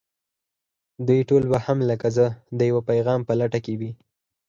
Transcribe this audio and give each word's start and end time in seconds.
دوی 1.07 1.19
ټول 1.29 1.43
به 1.51 1.57
هم 1.65 1.77
لکه 1.89 2.07
زه 2.17 2.25
د 2.59 2.59
يوه 2.69 2.81
پيغام 2.89 3.19
په 3.27 3.33
لټه 3.39 3.59
کې 3.65 3.73
وي. 3.79 3.91